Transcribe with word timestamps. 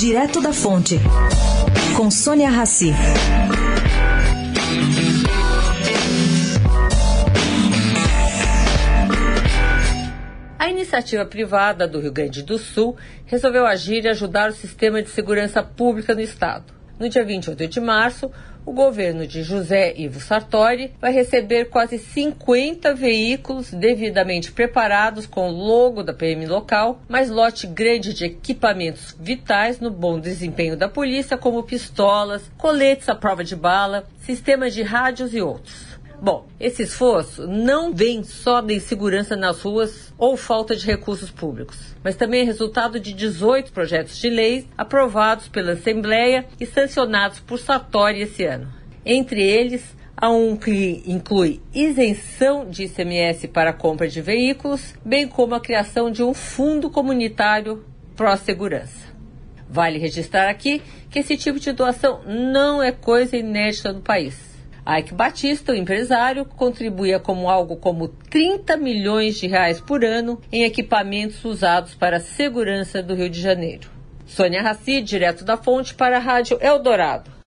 Direto 0.00 0.40
da 0.40 0.50
Fonte, 0.50 0.98
com 1.94 2.10
Sônia 2.10 2.48
Rassi. 2.48 2.90
A 10.58 10.70
iniciativa 10.70 11.26
privada 11.26 11.86
do 11.86 12.00
Rio 12.00 12.10
Grande 12.10 12.42
do 12.42 12.56
Sul 12.56 12.96
resolveu 13.26 13.66
agir 13.66 14.02
e 14.06 14.08
ajudar 14.08 14.48
o 14.48 14.54
sistema 14.54 15.02
de 15.02 15.10
segurança 15.10 15.62
pública 15.62 16.14
no 16.14 16.22
estado. 16.22 16.79
No 17.00 17.08
dia 17.08 17.24
28 17.24 17.66
de 17.66 17.80
março, 17.80 18.30
o 18.66 18.74
governo 18.74 19.26
de 19.26 19.42
José 19.42 19.94
Ivo 19.96 20.20
Sartori 20.20 20.92
vai 21.00 21.10
receber 21.10 21.70
quase 21.70 21.98
50 21.98 22.92
veículos 22.92 23.70
devidamente 23.70 24.52
preparados 24.52 25.24
com 25.24 25.48
o 25.48 25.50
logo 25.50 26.02
da 26.02 26.12
PM 26.12 26.44
local, 26.44 27.00
mais 27.08 27.30
lote 27.30 27.66
grande 27.66 28.12
de 28.12 28.26
equipamentos 28.26 29.16
vitais 29.18 29.80
no 29.80 29.90
bom 29.90 30.20
desempenho 30.20 30.76
da 30.76 30.90
polícia, 30.90 31.38
como 31.38 31.62
pistolas, 31.62 32.42
coletes 32.58 33.08
à 33.08 33.14
prova 33.14 33.42
de 33.42 33.56
bala, 33.56 34.04
sistemas 34.18 34.74
de 34.74 34.82
rádios 34.82 35.32
e 35.32 35.40
outros. 35.40 35.98
Bom, 36.22 36.46
esse 36.60 36.82
esforço 36.82 37.46
não 37.46 37.94
vem 37.94 38.22
só 38.22 38.60
da 38.60 38.74
insegurança 38.74 39.34
nas 39.34 39.62
ruas 39.62 40.12
ou 40.18 40.36
falta 40.36 40.76
de 40.76 40.84
recursos 40.84 41.30
públicos, 41.30 41.96
mas 42.04 42.14
também 42.14 42.42
é 42.42 42.44
resultado 42.44 43.00
de 43.00 43.14
18 43.14 43.72
projetos 43.72 44.18
de 44.18 44.28
leis 44.28 44.66
aprovados 44.76 45.48
pela 45.48 45.72
Assembleia 45.72 46.44
e 46.60 46.66
sancionados 46.66 47.40
por 47.40 47.58
Sartori 47.58 48.20
esse 48.20 48.44
ano. 48.44 48.70
Entre 49.02 49.42
eles, 49.42 49.96
há 50.14 50.28
um 50.28 50.56
que 50.56 51.02
inclui 51.06 51.62
isenção 51.74 52.68
de 52.68 52.84
ICMS 52.84 53.48
para 53.48 53.70
a 53.70 53.74
compra 53.74 54.06
de 54.06 54.20
veículos, 54.20 54.94
bem 55.02 55.26
como 55.26 55.54
a 55.54 55.60
criação 55.60 56.10
de 56.10 56.22
um 56.22 56.34
fundo 56.34 56.90
comunitário 56.90 57.82
pró-segurança. 58.14 59.08
Vale 59.66 59.98
registrar 59.98 60.50
aqui 60.50 60.82
que 61.08 61.20
esse 61.20 61.38
tipo 61.38 61.58
de 61.58 61.72
doação 61.72 62.20
não 62.26 62.82
é 62.82 62.92
coisa 62.92 63.38
inédita 63.38 63.90
no 63.90 64.02
país. 64.02 64.49
Ike 64.98 65.14
Batista, 65.14 65.70
o 65.70 65.76
empresário, 65.76 66.44
contribuía 66.44 67.20
como 67.20 67.48
algo 67.48 67.76
como 67.76 68.08
30 68.08 68.76
milhões 68.76 69.38
de 69.38 69.46
reais 69.46 69.80
por 69.80 70.04
ano 70.04 70.40
em 70.50 70.64
equipamentos 70.64 71.44
usados 71.44 71.94
para 71.94 72.16
a 72.16 72.20
segurança 72.20 73.00
do 73.00 73.14
Rio 73.14 73.30
de 73.30 73.40
Janeiro. 73.40 73.88
Sônia 74.26 74.62
Raci, 74.62 75.00
direto 75.00 75.44
da 75.44 75.56
fonte 75.56 75.94
para 75.94 76.16
a 76.16 76.20
Rádio 76.20 76.58
Eldorado. 76.60 77.30